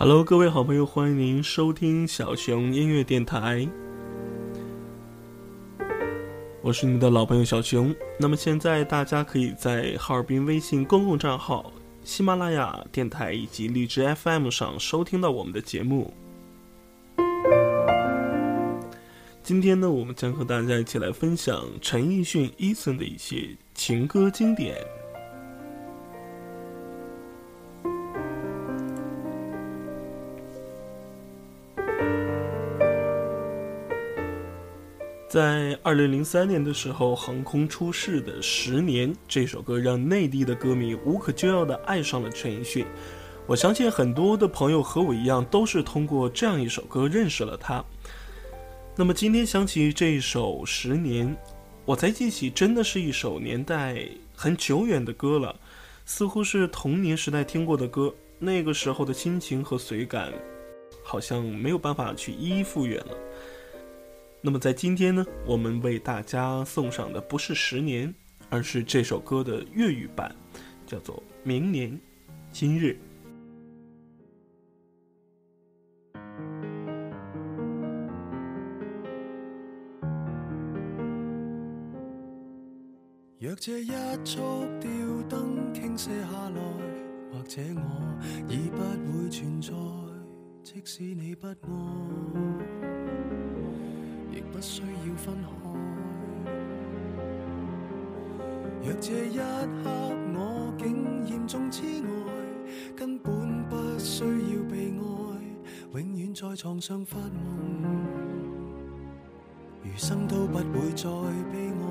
[0.00, 3.68] Hello，各位好朋友，欢迎您收听小熊音乐电台。
[6.62, 7.92] 我是你们的老朋友小熊。
[8.16, 11.72] 那么现在大家可以在哈尔滨微信公共账号、
[12.04, 16.14] 喜马拉雅电台以及荔枝 FM 上收听到我们的节目。
[19.42, 24.76] 今天呢，我们将和大家一起来分享陈奕迅、Eason 的一些情歌经典。
[35.28, 42.86] 在二零零三年的时候，横空出世的《十年》这首歌，让内地的歌迷无可救药的爱上了陈奕迅。
[43.46, 47.84] 我相信很多的朋友和我一样，都是通过这样一首歌认识了他。
[48.96, 51.28] 那么今天想起这一首《十年》，
[51.84, 55.54] 我才记起，真的是一首年代很久远的歌了，
[56.06, 58.14] 似乎是童年时代听过的歌。
[58.38, 60.32] 那个时候的心情和随感，
[61.04, 63.08] 好像没有办法去一一复原了。
[64.40, 68.14] 那么在今天呢，我们为大家送上的不是十年，
[68.48, 70.34] 而是这首歌的粤语版，
[70.86, 71.98] 叫做《明年
[72.52, 72.96] 今日》。
[83.40, 83.90] 若这一
[84.24, 84.38] 束
[84.80, 84.90] 吊
[85.28, 86.60] 灯倾泻下来，
[87.32, 88.78] 或者我已不
[89.18, 89.72] 会存在，
[90.62, 92.97] 即使你不爱。
[94.58, 95.48] 不需要分开。
[98.82, 99.44] 若这一刻
[100.34, 102.08] 我竟严重痴呆，
[102.96, 105.00] 根本不需要被爱，
[106.00, 108.04] 永远在床上发梦，
[109.84, 111.08] 余生都不会再
[111.52, 111.84] 悲哀。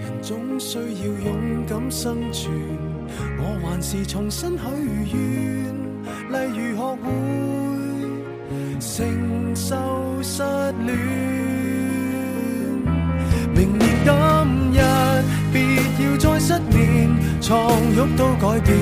[0.00, 2.50] 人总需要勇敢生存，
[3.36, 4.64] 我还是重新许
[5.14, 5.74] 愿，
[6.30, 7.63] 例如学会。
[8.96, 9.04] 承
[9.56, 9.74] 受
[10.22, 10.40] 失
[10.86, 10.96] 恋，
[13.52, 14.12] 明年今
[14.72, 14.78] 日
[15.52, 15.58] 别
[15.98, 17.10] 要再失眠，
[17.40, 17.58] 床
[17.96, 18.72] 褥都改变。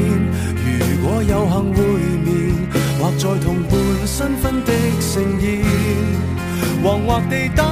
[0.54, 0.68] 如
[1.02, 1.82] 果有幸会
[2.26, 2.28] 面，
[3.00, 3.72] 或在同伴
[4.04, 5.64] 新婚的盛宴，
[6.84, 7.64] 惶惑地等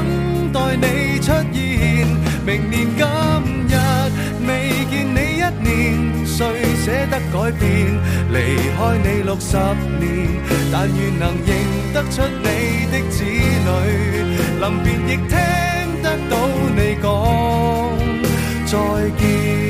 [0.51, 2.07] 待你出现。
[2.47, 3.05] 明年今
[3.69, 3.77] 日
[4.49, 4.49] 未
[4.91, 5.19] 见你
[5.63, 6.39] 年，谁
[6.85, 7.69] 舍得改变？
[8.33, 8.35] 离
[8.77, 9.57] 开你六十
[9.99, 10.09] 年，
[10.71, 11.49] 但愿能认。
[11.93, 13.69] 得出你的子女，
[14.61, 15.33] 临别亦听
[16.03, 16.33] 得到
[16.77, 17.05] 你讲
[18.65, 18.73] 再
[19.19, 19.70] 见。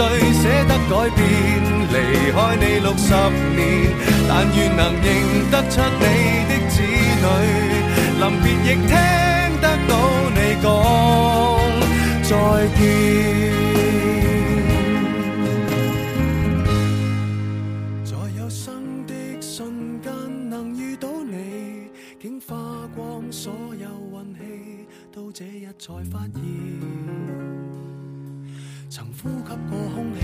[0.00, 1.20] 谁舍得改变？
[1.92, 1.94] 离
[2.32, 3.12] 开你六十
[3.54, 3.60] 年，
[4.26, 5.06] 但愿能认
[5.50, 6.04] 得出你
[6.48, 6.74] 的子
[7.20, 7.24] 女。
[8.18, 8.92] 临别亦听
[9.60, 9.92] 得到
[10.30, 10.64] 你讲
[12.22, 12.32] 再
[12.78, 12.80] 见。
[18.04, 18.08] 在
[18.38, 19.12] 有生的
[19.42, 20.10] 瞬间
[20.48, 22.56] 能遇到你，竟花
[22.96, 23.84] 光所有
[24.18, 24.40] 运气，
[25.12, 27.39] 到这日才发现。
[29.22, 29.34] 呼吸
[29.68, 30.20] 过空气。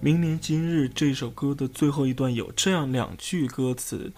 [0.00, 4.12] 明年今日这首歌的最后一段有这样两句歌词：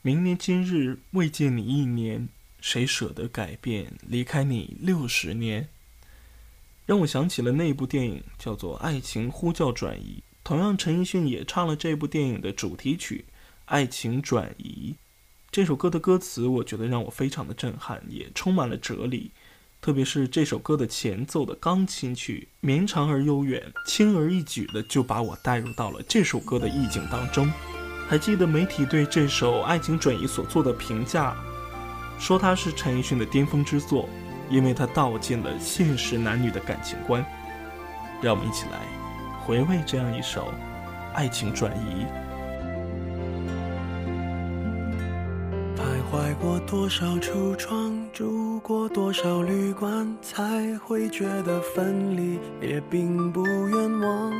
[0.00, 2.28] 明年今日未见你一年，
[2.60, 3.94] 谁舍得改变？
[4.06, 5.68] 离开你六十年。
[6.84, 10.16] 让我想起了那部电影，叫做《爱情呼叫转移》。
[10.44, 13.24] 同样，陈奕迅也唱了这部电影的主题曲
[13.66, 14.94] 《爱情转移》。
[15.50, 19.30] 这首歌的歌词，我觉得让我非常的震撼，也充满了哲理。
[19.80, 27.50] 特别是这首歌的前奏的钢琴曲，绵长而悠远，轻而易举的就把我带入到了这首歌的意境当中。
[28.08, 31.36] 还记得媒体对这首《爱情转移》所做的评价，
[32.18, 34.08] 说它是陈奕迅的巅峰之作，
[34.52, 37.24] 因为它道尽了现实男女的感情观。
[38.20, 38.78] 让我们一起来
[39.44, 40.42] 回味这样一首
[41.12, 42.04] 《爱情转移》。
[45.74, 54.32] 徘徊过多少橱窗，住过多少旅馆，才会觉得分离也并不冤枉。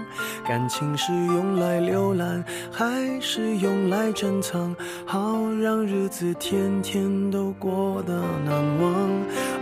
[0.47, 4.77] 感情是用来浏览，还是用来珍藏？
[5.05, 8.15] 好让日子天天都过得
[8.45, 9.11] 难忘。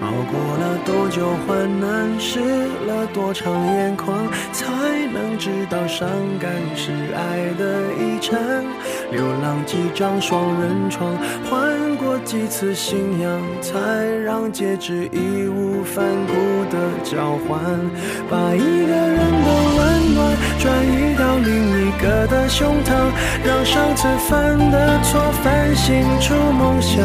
[0.00, 2.40] 熬过了多久患难，湿
[2.86, 4.66] 了多长眼眶，才
[5.12, 6.08] 能知道伤
[6.38, 8.38] 感是爱的遗产。
[9.10, 11.16] 流浪几张双人床，
[11.50, 11.90] 换。
[12.00, 13.78] 过几次信仰，才
[14.24, 16.32] 让戒指义无反顾
[16.74, 17.60] 的交换，
[18.28, 23.12] 把一个人的温暖转移到另一个的胸膛，
[23.44, 27.04] 让上次犯的错反省出梦想。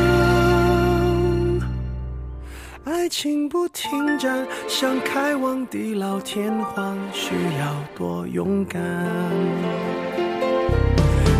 [3.21, 8.81] 心不停站，想开往地老天荒，需要多勇敢。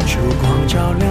[0.06, 1.11] 烛光照亮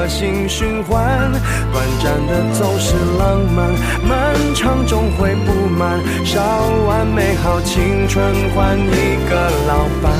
[0.00, 1.30] 恶性循环。
[1.72, 3.70] 短暂的总是浪漫。
[4.02, 6.40] 漫长终会不满，烧
[6.86, 8.24] 完美好青春
[8.54, 10.10] 换一个老伴，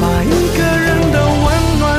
[0.00, 0.79] 把一个人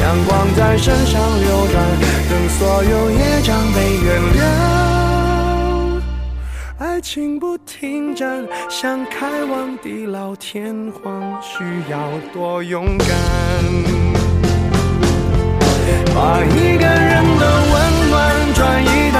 [0.00, 1.84] 阳光在身上流转，
[2.30, 4.40] 等所有业障被原谅。
[6.78, 11.98] 爱情不停站，想开往地老天荒，需要
[12.32, 13.06] 多勇敢。
[16.14, 18.18] 把一个人的温暖
[18.54, 19.19] 转移到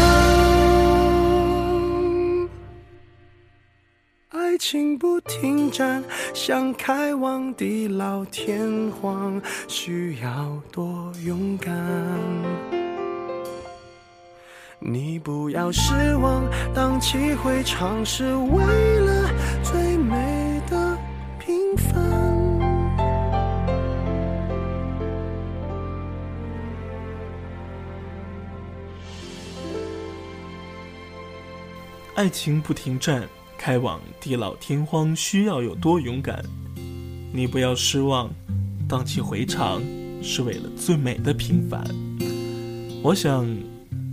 [4.61, 6.03] 情不停站，
[6.35, 11.73] 想开往地老天荒，需要多勇敢。
[14.77, 19.31] 你不要失望，荡气回肠是为了
[19.63, 20.95] 最美的
[21.39, 21.99] 平凡。
[32.13, 33.27] 爱情不停站。
[33.63, 36.43] 开往地老天荒需要有多勇敢？
[37.31, 38.27] 你不要失望，
[38.89, 39.83] 荡气回肠
[40.23, 41.85] 是为了最美的平凡。
[43.03, 43.47] 我想，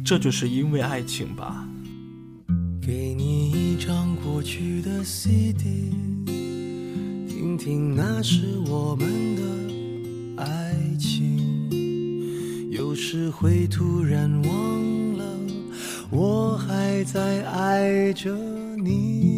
[0.05, 1.67] 这就是因为爱情吧。
[2.83, 5.95] 给你一张过去的 CD，
[7.27, 12.71] 听听那是我们的爱情。
[12.71, 15.25] 有时会突然忘了，
[16.11, 18.37] 我还在爱着
[18.77, 19.38] 你。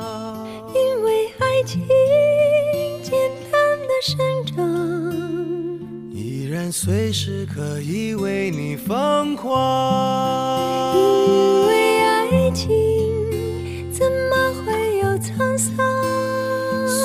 [4.01, 4.17] 生
[4.47, 4.57] 长，
[6.11, 10.97] 依然随时可以为你疯狂。
[10.97, 12.67] 因为爱情
[13.93, 15.77] 怎么会有沧桑？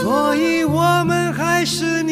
[0.01, 2.03] 所以我们还是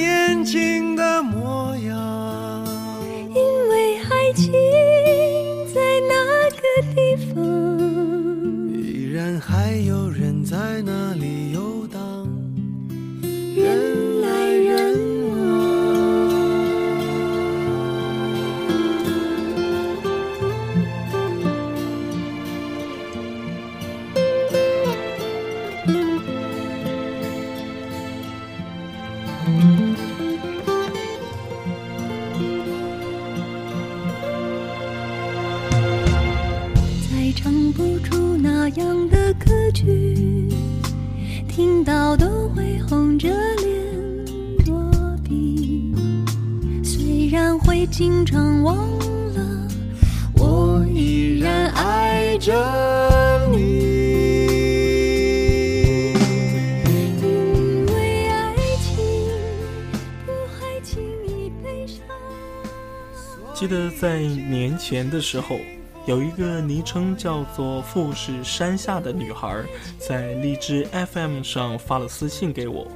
[64.95, 65.59] 前的时候，
[66.07, 69.65] 有一个昵称叫做“富士山下”的女孩，
[69.99, 72.87] 在荔枝 FM 上发了私信给我。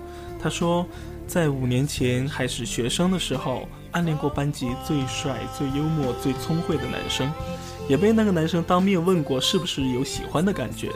[0.41, 0.87] 她说，
[1.27, 7.29] 在五年前还是学生的时候，暗恋过班级最帅、最幽默、最聪慧的男生，
[7.89, 10.93] 也被那个男生当面问过是不是有喜欢的感觉，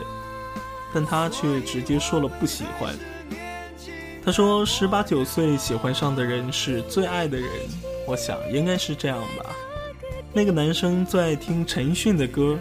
[0.94, 2.94] 但他却直接说了不喜欢。
[4.25, 7.49] 他说，十八九岁喜欢上的人是最爱的人，
[8.06, 9.50] 我想应该是这样吧。
[10.35, 12.59] 那个男生最爱听陈奕迅的歌，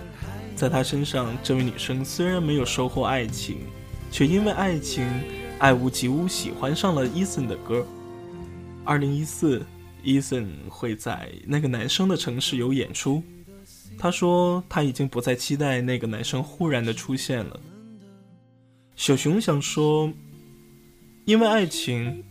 [0.58, 3.60] 在他身上，这位女生虽然没有收获爱情，
[4.12, 5.08] 却因为爱情
[5.58, 7.88] 爱屋及乌，喜欢上了 Eason 的歌。
[8.84, 9.66] 二零一四
[10.04, 13.24] ，Eason 会在那个男生的城市有演出。
[13.98, 17.58] 他说他已经不再期待那个男生忽然的出现了。
[18.98, 20.12] 小熊想说，
[21.24, 22.22] 因为爱情，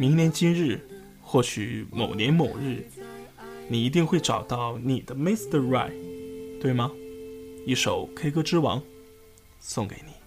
[0.00, 0.80] 明年今日，
[1.20, 2.88] 或许某年某日。
[3.70, 5.60] 你一定会找到你的 Mr.
[5.60, 5.92] Right，
[6.58, 6.90] 对吗？
[7.66, 8.82] 一首 K 歌之王，
[9.60, 10.17] 送给你。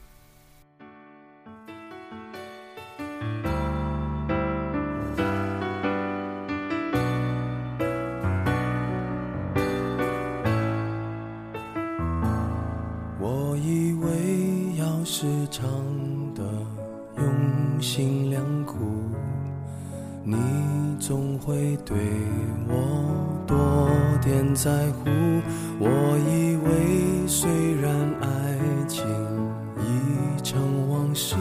[31.13, 31.35] 是，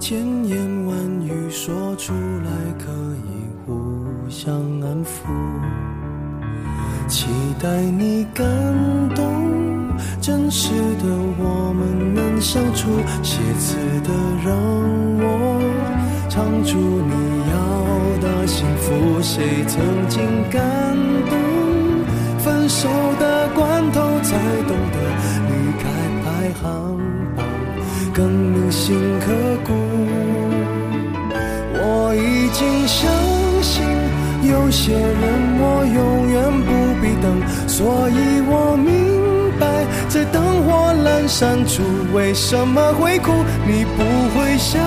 [0.00, 2.90] 千言万语说出来可
[3.24, 3.72] 以互
[4.28, 5.28] 相安抚。
[7.08, 7.26] 期
[7.60, 8.44] 待你感
[9.14, 9.24] 动，
[10.20, 11.04] 真实的
[11.38, 12.88] 我们能相处。
[13.22, 14.10] 写词的
[14.44, 14.54] 让
[15.20, 15.60] 我
[16.28, 17.14] 唱出你
[17.52, 17.56] 要
[18.20, 19.20] 的幸福。
[19.22, 20.60] 谁曾经感
[21.30, 21.34] 动？
[22.38, 22.88] 分手
[23.18, 24.96] 的关头才懂得
[25.48, 25.82] 离开
[26.24, 26.98] 排行
[28.14, 29.32] 更铭心刻
[29.64, 29.72] 骨。
[31.76, 33.10] 我已经相
[33.60, 33.84] 信，
[34.48, 36.70] 有些人我永远不
[37.02, 41.82] 必等，所以我明白，在灯火阑珊处
[42.14, 43.32] 为什么会哭。
[43.66, 44.04] 你不
[44.38, 44.80] 会相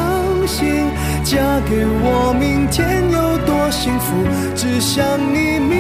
[0.48, 0.88] 信，
[1.26, 1.38] 嫁
[1.70, 4.16] 给我明天有多幸福，
[4.56, 5.76] 只想你明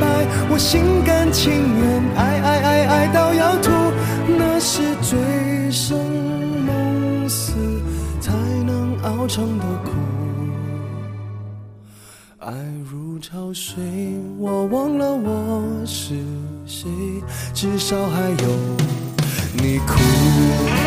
[0.00, 3.70] 白，我心甘情愿爱爱爱爱到要吐，
[4.26, 5.16] 那是最
[5.70, 5.96] 深
[9.12, 9.90] 熬成的苦。
[12.38, 12.52] 爱
[12.90, 13.82] 如潮水，
[14.38, 16.14] 我忘了我是
[16.66, 16.88] 谁，
[17.52, 18.48] 至少还有
[19.54, 20.81] 你哭。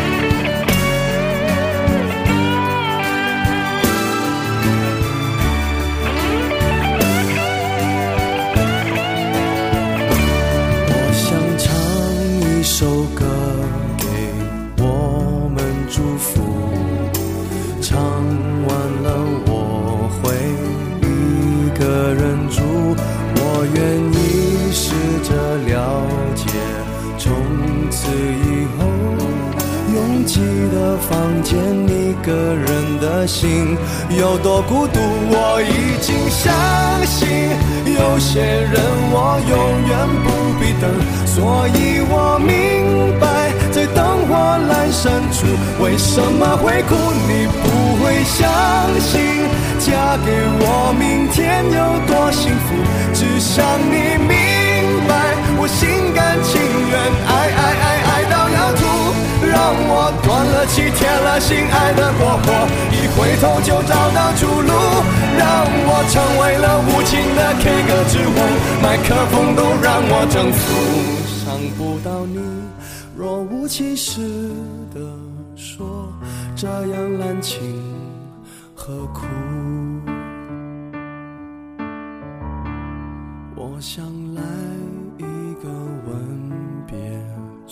[27.96, 30.78] 试着了解，从此以后
[31.10, 31.56] 望见
[31.88, 32.66] 一个人
[33.00, 33.76] 的心
[34.10, 35.00] 有多孤独，
[35.30, 36.44] 我已经相
[37.06, 37.26] 信
[37.86, 38.74] 有些人
[39.10, 39.56] 我永
[39.88, 40.26] 远不
[40.60, 40.84] 必等，
[41.24, 42.48] 所以我明
[43.18, 43.24] 白
[43.72, 44.34] 在灯火
[44.68, 45.46] 阑珊处
[45.82, 46.94] 为什么会哭，
[47.26, 47.64] 你不
[48.04, 48.44] 会相
[49.00, 49.48] 信？
[49.78, 52.74] 嫁给我明天有多幸福，
[53.14, 54.34] 只想你明
[55.66, 56.94] 心甘情愿
[57.26, 58.84] 爱爱爱爱到要吐。
[59.46, 62.46] 让我断了气，添了心爱的过火，
[62.92, 64.72] 一回头就找到出路。
[65.38, 65.44] 让
[65.88, 68.38] 我成为了无情的 K 歌之王，
[68.82, 70.64] 麦克风都让我征服。
[71.44, 72.40] 伤不到你，
[73.16, 74.20] 若无其事
[74.94, 75.00] 的
[75.54, 76.12] 说，
[76.56, 77.60] 这样滥情
[78.74, 79.26] 何苦？
[83.54, 84.04] 我想
[84.34, 84.42] 来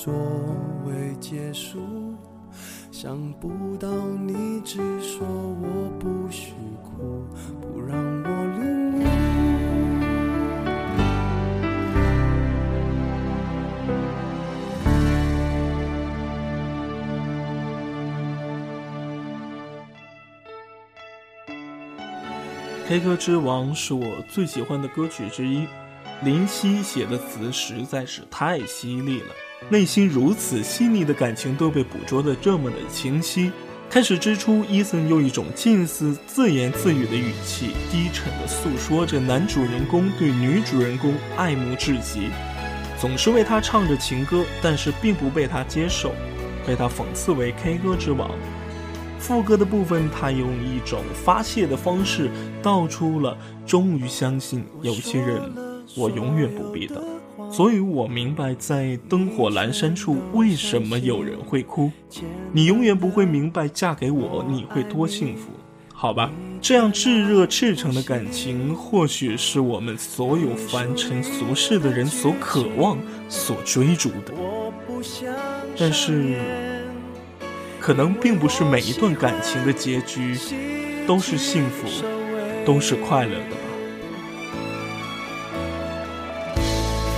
[0.04, 0.12] 作
[0.84, 1.80] 为结束，
[2.92, 7.24] 想不到你只说我不许哭，
[7.58, 9.04] 不让我领悟。
[22.86, 25.66] 《K 歌之王》是我最喜欢的歌曲之一，
[26.22, 29.28] 林夕写的词实在是太犀利了，
[29.70, 33.50] 内心如此细腻的感情都被捕捉得这么的清晰。
[33.90, 42.28] 开始之初，伊森用一种近似自言自语的语气，低沉地诉说着男主人公对女主人公爱慕至极，
[43.00, 46.12] 总是为她唱着情歌，但是并不被她接受，
[46.66, 48.30] 被他讽刺为 K 歌之王。
[49.18, 52.30] 副歌的部分，他用一种发泄的方式
[52.62, 55.40] 道出了终于相信有些人
[55.96, 57.02] 我永远不必等，
[57.50, 61.90] 所以我明白在灯火阑珊处为什么有人会哭。
[62.52, 65.50] 你永远不会明白嫁给我你会多幸福，
[65.92, 66.30] 好吧？
[66.60, 74.32] 这样炙热赤诚的感情，或许是我们所有凡尘俗世的人所渴望、所追逐的。
[75.78, 76.40] 但是。
[77.80, 80.34] 可能并不是每一段感情的结局
[81.06, 81.86] 都是幸福，
[82.64, 83.73] 都是快乐的吧。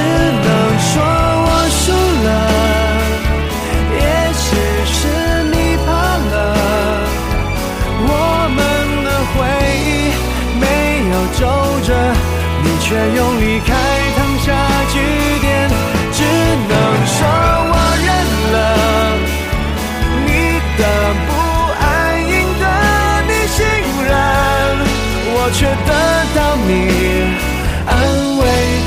[0.00, 0.48] 只能
[0.80, 0.92] 说
[1.46, 1.92] 我输
[2.24, 2.28] 了，
[4.00, 4.44] 也许
[4.86, 4.98] 是
[5.52, 5.88] 你怕
[6.32, 6.34] 了，
[8.08, 8.10] 我
[8.56, 8.58] 们
[9.04, 9.36] 的回
[9.84, 9.88] 忆
[10.58, 10.64] 没
[11.10, 11.40] 有皱
[11.86, 11.88] 褶，
[12.62, 13.68] 你却用离开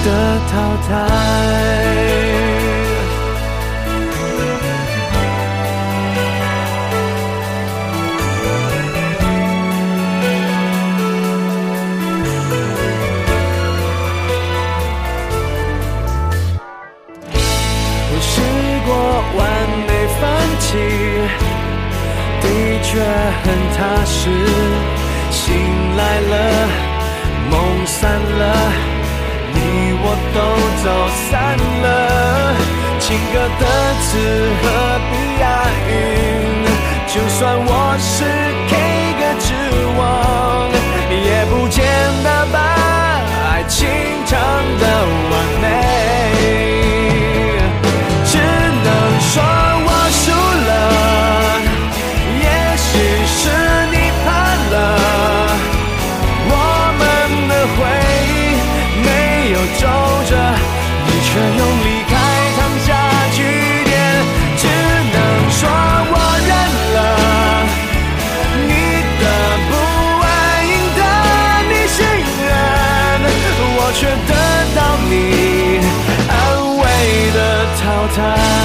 [0.03, 0.09] 的
[0.51, 0.53] 淘
[0.87, 0.91] 汰。
[18.09, 18.31] 我试
[18.85, 18.89] 过
[19.37, 19.41] 完
[19.87, 19.89] 美
[20.19, 20.21] 放
[20.59, 20.67] 弃，
[22.41, 22.45] 的
[22.83, 22.91] 确
[23.43, 24.13] 很踏实。
[25.31, 25.41] 醒
[25.97, 26.33] 来了，
[27.49, 27.51] 梦
[27.85, 28.41] 散了，
[30.34, 30.38] 都
[30.84, 30.86] 走
[31.30, 31.86] 散了。
[32.99, 33.63] 情歌的
[34.02, 34.08] 词
[34.62, 34.63] 何
[35.10, 35.43] 必押
[35.89, 35.91] 韵？
[37.08, 38.23] 就算我是
[38.69, 38.71] K
[39.19, 39.47] 歌之
[39.99, 40.02] 王，
[41.12, 41.78] 也不见
[42.23, 42.56] 得把
[43.52, 43.78] 爱情
[44.26, 44.32] 唱
[44.80, 44.84] 得
[45.30, 45.63] 完美。
[48.26, 48.34] 只
[48.84, 48.88] 能
[49.19, 49.34] 说
[78.15, 78.62] 的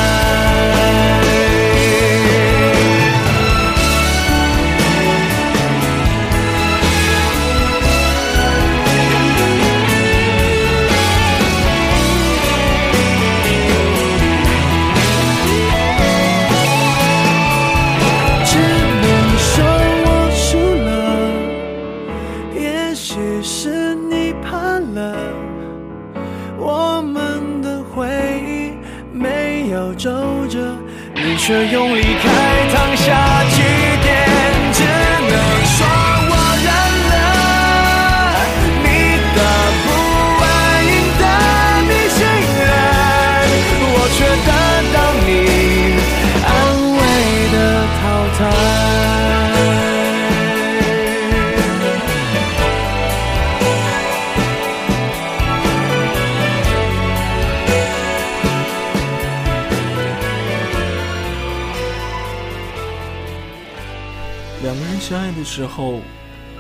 [65.38, 66.00] 的时候，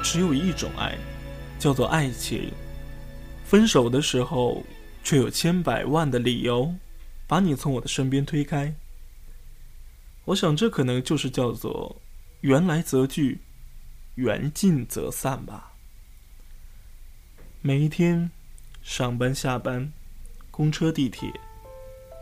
[0.04, 0.96] 只有一种爱，
[1.58, 2.52] 叫做爱情。
[3.44, 4.62] 分手的时候，
[5.02, 6.72] 却有千百万的理由，
[7.26, 8.72] 把你从我的身边推开。
[10.26, 12.00] 我想，这可能就是叫做
[12.42, 13.40] “缘来则聚，
[14.14, 15.72] 缘尽则散”吧。
[17.60, 18.30] 每一天，
[18.80, 19.92] 上班下班，
[20.52, 21.28] 公车地铁，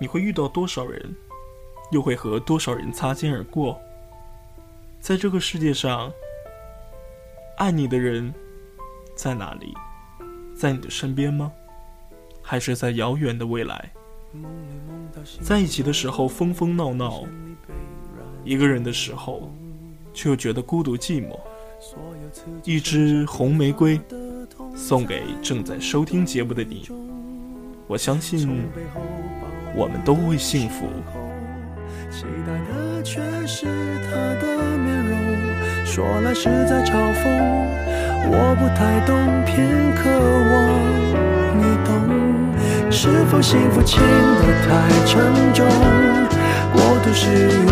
[0.01, 1.14] 你会遇到多少人，
[1.92, 3.79] 又会和多少人擦肩而过？
[5.01, 6.11] 在这个世界上，
[7.57, 8.33] 爱你的人
[9.14, 9.75] 在哪里？
[10.55, 11.51] 在你的身边吗？
[12.42, 13.90] 还是在遥远的未来？
[15.40, 17.25] 在一起的时候疯疯闹闹，
[18.45, 19.51] 一个人的时候
[20.12, 21.38] 却又觉得孤独寂寞。
[22.62, 23.99] 一支红玫瑰，
[24.75, 26.88] 送给正在收听节目的你。
[27.87, 28.66] 我相信，
[29.75, 30.87] 我们都会幸福。
[32.11, 33.66] 期待的却是
[34.05, 34.47] 他的
[34.79, 35.16] 面容，
[35.85, 37.25] 说来实在嘲讽，
[38.31, 39.55] 我不太懂，偏
[39.95, 40.09] 渴
[40.53, 40.55] 望
[41.59, 41.90] 你懂。
[42.90, 44.69] 是否幸福轻得太
[45.05, 45.21] 沉
[45.53, 45.66] 重，
[46.73, 47.71] 过度使用，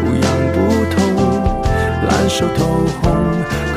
[0.00, 0.56] 不痒不
[0.94, 1.02] 痛，
[2.08, 3.04] 烂熟透红，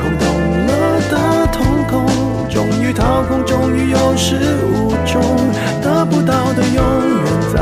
[0.18, 0.24] 洞
[0.66, 0.70] 了
[1.10, 1.14] 的
[1.52, 1.92] 瞳孔，
[2.48, 5.20] 终于掏空，终于有始无终，
[5.82, 7.60] 得不到的永远在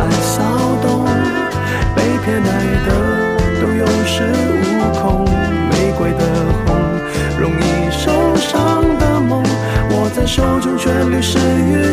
[10.89, 11.93] 手中却流失于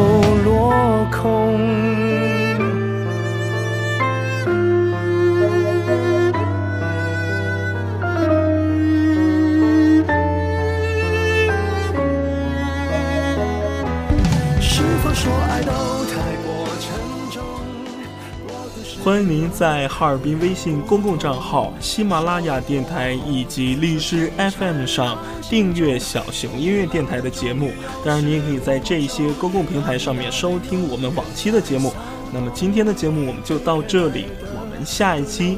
[19.03, 25.17] 欢迎您在哈尔滨微信公共账号、喜马拉雅电台以及荔枝 FM 上
[25.49, 27.71] 订阅小熊音乐电台的节目。
[28.05, 31.91] 当然，您也可以在这些公共平台上面收听我们往期的节目。
[32.31, 35.57] 那么今天的节目我们就到这里，我们下一期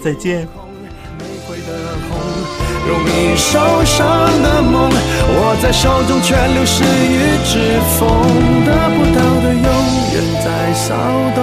[0.00, 0.46] 再见。
[2.86, 4.06] 容易受伤
[4.40, 4.88] 的梦，
[5.34, 7.58] 握在手中却流失于指
[7.98, 8.06] 缝，
[8.64, 9.66] 得不到的永
[10.14, 10.94] 远在骚
[11.34, 11.42] 动，